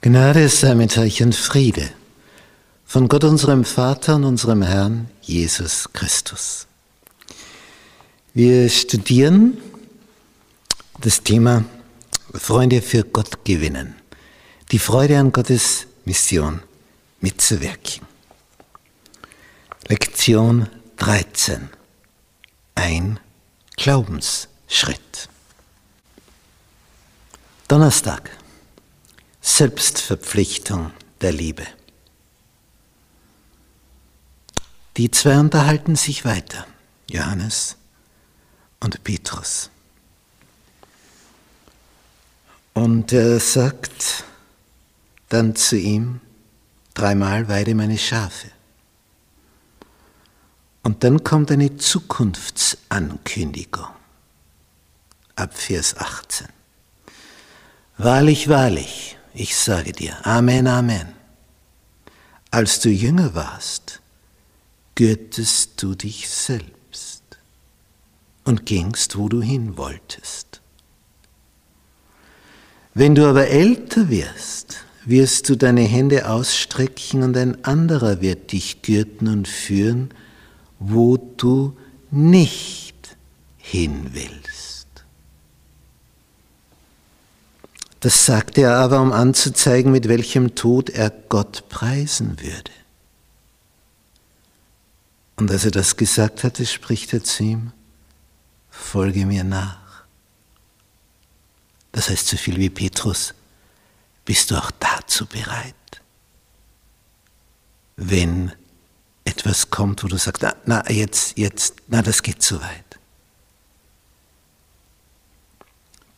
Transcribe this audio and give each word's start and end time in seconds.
Gnade 0.00 0.48
sei 0.48 0.76
mit 0.76 0.96
euch 0.96 1.24
und 1.24 1.34
Friede 1.34 1.90
von 2.86 3.08
Gott 3.08 3.24
unserem 3.24 3.64
Vater 3.64 4.14
und 4.14 4.24
unserem 4.24 4.62
Herrn 4.62 5.10
Jesus 5.22 5.88
Christus. 5.92 6.68
Wir 8.32 8.70
studieren 8.70 9.58
das 11.00 11.24
Thema 11.24 11.64
Freunde 12.32 12.80
für 12.80 13.02
Gott 13.02 13.44
gewinnen. 13.44 13.96
Die 14.70 14.78
Freude 14.78 15.18
an 15.18 15.32
Gottes 15.32 15.88
Mission 16.04 16.62
mitzuwirken. 17.20 18.06
Lektion 19.88 20.68
13. 20.98 21.70
Ein 22.76 23.18
Glaubensschritt. 23.76 25.28
Donnerstag. 27.66 28.37
Selbstverpflichtung 29.48 30.92
der 31.20 31.32
Liebe. 31.32 31.66
Die 34.96 35.10
zwei 35.10 35.40
unterhalten 35.40 35.96
sich 35.96 36.24
weiter, 36.24 36.64
Johannes 37.10 37.76
und 38.78 39.02
Petrus. 39.02 39.70
Und 42.74 43.12
er 43.12 43.40
sagt 43.40 44.22
dann 45.30 45.56
zu 45.56 45.76
ihm, 45.76 46.20
dreimal 46.94 47.48
weide 47.48 47.74
meine 47.74 47.98
Schafe. 47.98 48.52
Und 50.84 51.02
dann 51.02 51.24
kommt 51.24 51.50
eine 51.50 51.76
Zukunftsankündigung 51.78 53.88
ab 55.34 55.56
Vers 55.56 55.96
18. 55.96 56.46
Wahrlich, 57.96 58.48
wahrlich, 58.48 59.17
ich 59.38 59.56
sage 59.56 59.92
dir, 59.92 60.14
Amen, 60.26 60.66
Amen. 60.66 61.08
Als 62.50 62.80
du 62.80 62.88
jünger 62.88 63.34
warst, 63.34 64.00
gürtest 64.94 65.82
du 65.82 65.94
dich 65.94 66.28
selbst 66.28 67.22
und 68.44 68.66
gingst, 68.66 69.16
wo 69.16 69.28
du 69.28 69.40
hin 69.40 69.76
wolltest. 69.76 70.60
Wenn 72.94 73.14
du 73.14 73.26
aber 73.28 73.46
älter 73.48 74.08
wirst, 74.08 74.84
wirst 75.04 75.48
du 75.48 75.56
deine 75.56 75.82
Hände 75.82 76.28
ausstrecken 76.28 77.22
und 77.22 77.36
ein 77.36 77.64
anderer 77.64 78.20
wird 78.20 78.50
dich 78.52 78.82
gürten 78.82 79.28
und 79.28 79.46
führen, 79.46 80.10
wo 80.80 81.16
du 81.16 81.76
nicht 82.10 83.16
hin 83.56 84.08
willst. 84.12 84.57
Das 88.00 88.26
sagte 88.26 88.62
er 88.62 88.76
aber, 88.76 89.00
um 89.00 89.12
anzuzeigen, 89.12 89.90
mit 89.90 90.08
welchem 90.08 90.54
Tod 90.54 90.88
er 90.90 91.10
Gott 91.10 91.68
preisen 91.68 92.40
würde. 92.40 92.70
Und 95.36 95.50
als 95.50 95.64
er 95.64 95.70
das 95.70 95.96
gesagt 95.96 96.44
hatte, 96.44 96.66
spricht 96.66 97.12
er 97.12 97.24
zu 97.24 97.42
ihm, 97.42 97.72
folge 98.70 99.26
mir 99.26 99.44
nach. 99.44 100.04
Das 101.92 102.10
heißt 102.10 102.28
so 102.28 102.36
viel 102.36 102.56
wie 102.58 102.70
Petrus, 102.70 103.34
bist 104.24 104.50
du 104.50 104.56
auch 104.56 104.70
dazu 104.78 105.26
bereit? 105.26 105.74
Wenn 107.96 108.52
etwas 109.24 109.70
kommt, 109.70 110.04
wo 110.04 110.08
du 110.08 110.16
sagst, 110.16 110.42
na, 110.42 110.54
na 110.66 110.90
jetzt, 110.90 111.36
jetzt, 111.36 111.76
na, 111.88 112.02
das 112.02 112.22
geht 112.22 112.42
zu 112.42 112.60
weit. 112.60 112.97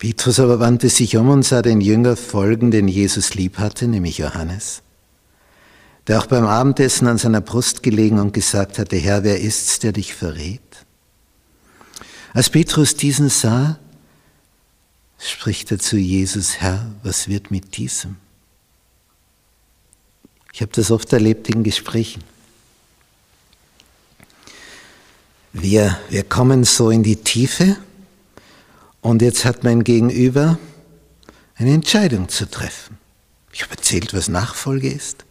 Petrus 0.00 0.40
aber 0.40 0.60
wandte 0.60 0.88
sich 0.88 1.18
um 1.18 1.28
und 1.28 1.42
sah 1.42 1.60
den 1.60 1.82
Jünger 1.82 2.16
folgen, 2.16 2.70
den 2.70 2.88
Jesus 2.88 3.34
lieb 3.34 3.58
hatte, 3.58 3.86
nämlich 3.86 4.16
Johannes, 4.16 4.80
der 6.06 6.18
auch 6.18 6.24
beim 6.24 6.46
Abendessen 6.46 7.06
an 7.06 7.18
seiner 7.18 7.42
Brust 7.42 7.82
gelegen 7.82 8.18
und 8.18 8.32
gesagt 8.32 8.78
hatte, 8.78 8.96
Herr, 8.96 9.24
wer 9.24 9.38
ist's, 9.38 9.78
der 9.78 9.92
dich 9.92 10.14
verrät? 10.14 10.62
Als 12.32 12.48
Petrus 12.48 12.96
diesen 12.96 13.28
sah, 13.28 13.78
spricht 15.18 15.70
er 15.70 15.78
zu 15.78 15.98
Jesus, 15.98 16.62
Herr, 16.62 16.90
was 17.02 17.28
wird 17.28 17.50
mit 17.50 17.76
diesem? 17.76 18.16
Ich 20.54 20.62
habe 20.62 20.72
das 20.74 20.90
oft 20.90 21.12
erlebt 21.12 21.50
in 21.50 21.62
Gesprächen. 21.62 22.24
Wir, 25.52 25.98
wir 26.08 26.22
kommen 26.22 26.64
so 26.64 26.88
in 26.88 27.02
die 27.02 27.16
Tiefe 27.16 27.76
und 29.00 29.22
jetzt 29.22 29.44
hat 29.44 29.64
mein 29.64 29.84
Gegenüber 29.84 30.58
eine 31.56 31.72
Entscheidung 31.72 32.28
zu 32.28 32.48
treffen. 32.50 32.98
Ich 33.52 33.62
habe 33.62 33.72
erzählt, 33.72 34.14
was 34.14 34.28
Nachfolge 34.28 34.90
ist. 34.90 35.24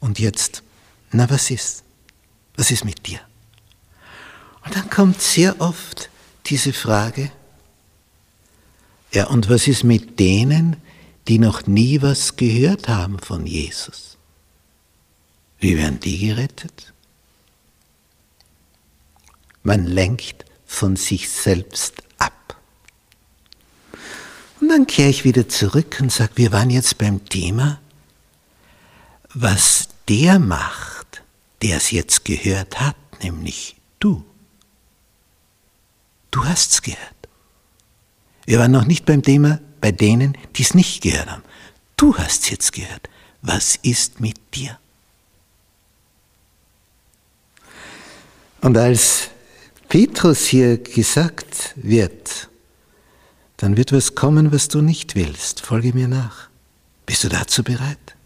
Und 0.00 0.18
jetzt, 0.18 0.62
na 1.10 1.30
was 1.30 1.50
ist? 1.50 1.84
Was 2.56 2.70
ist 2.70 2.84
mit 2.84 3.06
dir? 3.06 3.20
Und 4.64 4.76
dann 4.76 4.90
kommt 4.90 5.20
sehr 5.20 5.60
oft 5.60 6.10
diese 6.46 6.72
Frage, 6.72 7.30
ja, 9.12 9.26
und 9.26 9.50
was 9.50 9.68
ist 9.68 9.84
mit 9.84 10.18
denen, 10.18 10.76
die 11.28 11.38
noch 11.38 11.66
nie 11.66 12.00
was 12.02 12.36
gehört 12.36 12.88
haben 12.88 13.18
von 13.18 13.46
Jesus? 13.46 14.16
Wie 15.58 15.76
werden 15.76 16.00
die 16.00 16.26
gerettet? 16.26 16.92
Man 19.62 19.86
lenkt 19.86 20.44
von 20.66 20.96
sich 20.96 21.28
selbst 21.28 22.02
dann 24.72 24.86
kehre 24.86 25.10
ich 25.10 25.24
wieder 25.24 25.48
zurück 25.48 25.98
und 26.00 26.10
sage, 26.10 26.32
wir 26.36 26.50
waren 26.50 26.70
jetzt 26.70 26.96
beim 26.96 27.24
Thema, 27.26 27.78
was 29.34 29.88
der 30.08 30.38
macht, 30.38 31.22
der 31.60 31.76
es 31.76 31.90
jetzt 31.90 32.24
gehört 32.24 32.80
hat, 32.80 32.96
nämlich 33.22 33.76
du. 33.98 34.24
Du 36.30 36.44
hast 36.46 36.72
es 36.72 36.82
gehört. 36.82 37.00
Wir 38.46 38.58
waren 38.58 38.72
noch 38.72 38.86
nicht 38.86 39.04
beim 39.04 39.22
Thema 39.22 39.60
bei 39.82 39.92
denen, 39.92 40.38
die 40.56 40.62
es 40.62 40.74
nicht 40.74 41.02
gehört 41.02 41.30
haben. 41.30 41.42
Du 41.96 42.16
hast 42.16 42.44
es 42.44 42.50
jetzt 42.50 42.72
gehört. 42.72 43.10
Was 43.42 43.76
ist 43.82 44.20
mit 44.20 44.38
dir? 44.54 44.78
Und 48.62 48.78
als 48.78 49.28
Petrus 49.88 50.46
hier 50.46 50.78
gesagt 50.78 51.74
wird, 51.76 52.48
dann 53.62 53.76
wird 53.76 53.92
was 53.92 54.16
kommen, 54.16 54.50
was 54.50 54.66
du 54.66 54.82
nicht 54.82 55.14
willst. 55.14 55.60
Folge 55.60 55.92
mir 55.94 56.08
nach. 56.08 56.48
Bist 57.06 57.22
du 57.22 57.28
dazu 57.28 57.62
bereit? 57.62 58.16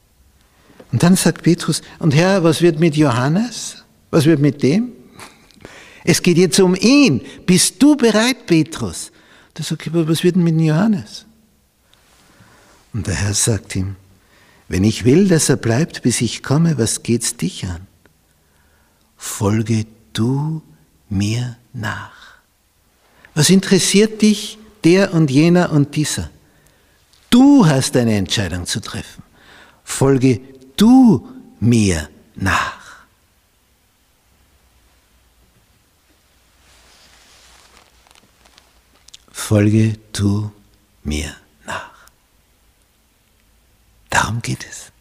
Und 0.93 1.03
dann 1.03 1.15
sagt 1.15 1.43
Petrus, 1.43 1.83
und 1.99 2.15
Herr, 2.15 2.43
was 2.43 2.63
wird 2.63 2.81
mit 2.81 2.97
Johannes? 2.97 3.85
Was 4.11 4.25
wird 4.25 4.41
mit 4.41 4.63
dem? 4.63 4.93
Es 6.05 6.23
geht 6.23 6.39
jetzt 6.39 6.59
um 6.59 6.75
ihn. 6.75 7.21
Bist 7.45 7.83
du 7.83 7.97
bereit, 7.97 8.47
Petrus? 8.47 9.13
Da 9.53 9.63
sagt 9.63 9.87
er, 9.89 10.09
was 10.09 10.25
wird 10.25 10.37
denn 10.37 10.43
mit 10.43 10.59
Johannes? 10.59 11.27
Und 12.95 13.07
der 13.07 13.17
Herr 13.17 13.35
sagt 13.35 13.77
ihm, 13.77 13.97
wenn 14.69 14.85
ich 14.85 15.05
will, 15.05 15.29
dass 15.29 15.51
er 15.51 15.57
bleibt, 15.57 16.01
bis 16.01 16.23
ich 16.23 16.43
komme, 16.43 16.79
was 16.79 17.03
geht's 17.03 17.37
dich 17.37 17.67
an? 17.67 17.87
Folge 19.19 19.85
du 20.15 20.63
mir 21.11 21.59
nach. 21.75 22.39
Was 23.35 23.51
interessiert 23.51 24.23
dich, 24.23 24.57
der 24.87 25.13
und 25.13 25.33
jener 25.33 25.73
und 25.73 25.97
dieser. 25.97 26.31
Du 27.29 27.67
hast 27.67 27.97
eine 27.97 28.15
Entscheidung 28.15 28.67
zu 28.67 28.81
treffen. 28.81 29.25
Folge 29.83 30.41
du 30.77 31.29
mir 31.59 32.09
nach. 32.37 33.05
Folge 39.33 39.99
du 40.13 40.53
mir 41.03 41.35
nach. 41.67 42.09
Darum 44.09 44.41
geht 44.41 44.65
es. 44.71 44.93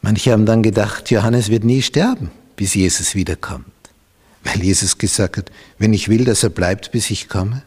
Manche 0.00 0.30
haben 0.30 0.46
dann 0.46 0.62
gedacht, 0.62 1.10
Johannes 1.10 1.48
wird 1.48 1.64
nie 1.64 1.82
sterben, 1.82 2.30
bis 2.54 2.74
Jesus 2.74 3.16
wiederkommt. 3.16 3.77
Weil 4.48 4.62
Jesus 4.62 4.96
gesagt 4.96 5.36
hat, 5.36 5.50
wenn 5.78 5.92
ich 5.92 6.08
will, 6.08 6.24
dass 6.24 6.42
er 6.42 6.50
bleibt, 6.50 6.90
bis 6.92 7.10
ich 7.10 7.28
komme. 7.28 7.62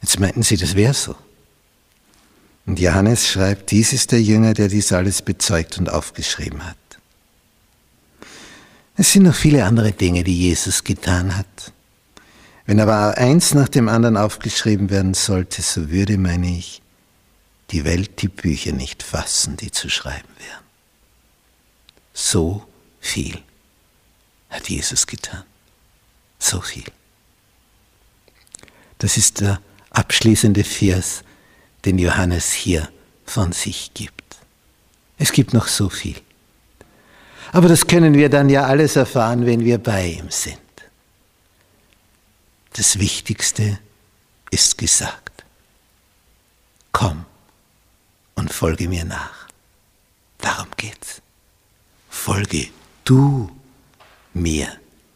Jetzt 0.00 0.20
meinten 0.20 0.42
sie, 0.42 0.56
das 0.56 0.76
wäre 0.76 0.94
so. 0.94 1.16
Und 2.64 2.78
Johannes 2.78 3.28
schreibt, 3.28 3.72
dies 3.72 3.92
ist 3.92 4.12
der 4.12 4.22
Jünger, 4.22 4.54
der 4.54 4.68
dies 4.68 4.92
alles 4.92 5.22
bezeugt 5.22 5.78
und 5.78 5.88
aufgeschrieben 5.88 6.64
hat. 6.64 6.76
Es 8.96 9.12
sind 9.12 9.24
noch 9.24 9.34
viele 9.34 9.64
andere 9.64 9.92
Dinge, 9.92 10.22
die 10.22 10.38
Jesus 10.38 10.84
getan 10.84 11.36
hat. 11.36 11.72
Wenn 12.66 12.78
aber 12.78 13.18
eins 13.18 13.54
nach 13.54 13.68
dem 13.68 13.88
anderen 13.88 14.16
aufgeschrieben 14.16 14.90
werden 14.90 15.14
sollte, 15.14 15.60
so 15.62 15.90
würde, 15.90 16.18
meine 16.18 16.56
ich, 16.56 16.82
die 17.70 17.84
Welt 17.84 18.22
die 18.22 18.28
Bücher 18.28 18.72
nicht 18.72 19.02
fassen, 19.02 19.56
die 19.56 19.72
zu 19.72 19.88
schreiben 19.88 20.28
wären. 20.38 20.62
So 22.12 22.64
viel 23.00 23.42
hat 24.62 24.68
Jesus 24.68 25.06
getan. 25.06 25.42
So 26.38 26.60
viel. 26.60 26.84
Das 28.98 29.16
ist 29.16 29.40
der 29.40 29.60
abschließende 29.90 30.62
Vers 30.62 31.24
den 31.84 31.98
Johannes 31.98 32.52
hier 32.52 32.88
von 33.26 33.52
sich 33.52 33.92
gibt. 33.94 34.36
Es 35.18 35.32
gibt 35.32 35.52
noch 35.52 35.66
so 35.66 35.88
viel. 35.88 36.20
Aber 37.50 37.68
das 37.68 37.86
können 37.86 38.14
wir 38.14 38.28
dann 38.28 38.48
ja 38.48 38.66
alles 38.66 38.94
erfahren, 38.94 39.46
wenn 39.46 39.64
wir 39.64 39.78
bei 39.78 40.06
ihm 40.06 40.30
sind. 40.30 40.58
Das 42.74 42.98
Wichtigste 42.98 43.78
ist 44.50 44.78
gesagt. 44.78 45.44
Komm 46.92 47.24
und 48.36 48.52
folge 48.52 48.88
mir 48.88 49.04
nach. 49.04 49.48
Darum 50.38 50.68
geht's. 50.76 51.20
Folge 52.08 52.68
du 53.04 53.50
mir 54.34 54.68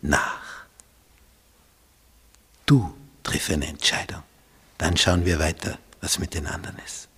nach. 0.03 0.67
Du 2.67 2.95
triff 3.23 3.51
eine 3.51 3.67
Entscheidung. 3.67 4.23
Dann 4.79 4.97
schauen 4.97 5.25
wir 5.25 5.39
weiter, 5.39 5.79
was 6.01 6.19
mit 6.19 6.35
den 6.35 6.47
anderen 6.47 6.79
ist. 6.85 7.09